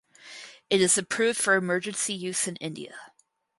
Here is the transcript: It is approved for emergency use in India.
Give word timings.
It 0.71 0.81
is 0.81 0.97
approved 0.97 1.37
for 1.39 1.53
emergency 1.53 2.15
use 2.15 2.47
in 2.47 2.55
India. 2.55 3.11